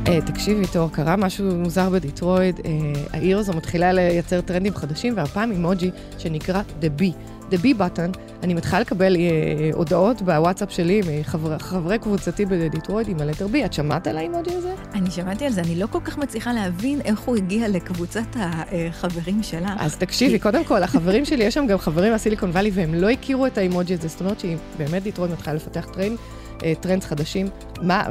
[0.05, 2.59] תקשיבי, תור, קרה משהו מוזר בדטרויט.
[2.59, 2.63] אה,
[3.13, 7.13] העיר הזו מתחילה לייצר טרנדים חדשים, והפעם אימוג'י שנקרא The B.
[7.51, 13.25] The B Button, אני מתחילה לקבל אה, הודעות בוואטסאפ שלי מחברי קבוצתי בדטרויט עם ה
[13.25, 13.65] letter B.
[13.65, 14.73] את שמעת על האימוג'י הזה?
[14.93, 19.43] אני שמעתי על זה, אני לא כל כך מצליחה להבין איך הוא הגיע לקבוצת החברים
[19.43, 19.75] שלה.
[19.79, 23.47] אז תקשיבי, קודם כל, החברים שלי, יש שם גם חברים מהסיליקון וואלי, והם לא הכירו
[23.47, 26.17] את האימוג'י הזה, זאת אומרת שהיא באמת דטרויט מתחילה לפתח טרנד.
[26.63, 27.47] אה, trends חדשים.
[27.81, 28.03] מה,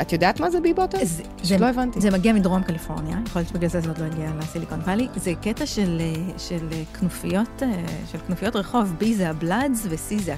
[0.00, 0.98] את יודעת מה זה B button?
[1.42, 2.00] זה, לא הבנתי.
[2.00, 5.08] זה מגיע מדרום קליפורניה, יכול להיות שבגלל זה זה עוד לא הגיע לסיליקון וואלי.
[5.16, 6.68] זה קטע של, אה, של
[7.00, 10.34] כנופיות, אה, של כנופיות רחוב, B זה ה Bloods ו-C זה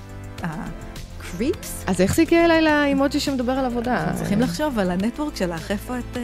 [1.41, 1.85] Crips.
[1.87, 4.13] אז איך זה הגיע אליי לאימוג'י שמדבר על עבודה?
[4.15, 6.19] צריכים לחשוב על ה network שלך, איפה את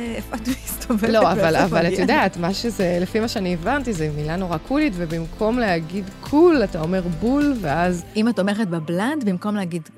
[0.49, 1.09] מסתובבת.
[1.09, 5.59] לא, אבל את יודעת, מה שזה, לפי מה שאני הבנתי, זה מילה נורא קולית, ובמקום
[5.59, 8.05] להגיד קול, אתה אומר בול, ואז...
[8.17, 9.89] אם את תומכת בבלנד, במקום להגיד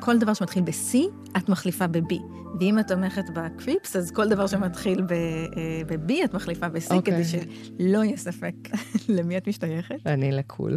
[0.00, 0.96] כל דבר שמתחיל ב-C,
[1.36, 2.14] את מחליפה ב-B.
[2.60, 7.24] ואם את תומכת בקריפס, אז כל דבר שמתחיל ב-B, אה, את מחליפה ב-C, כדי אוקיי.
[7.24, 8.54] שלא יהיה ספק
[9.16, 10.06] למי את משתייכת.
[10.06, 10.76] אני לקול.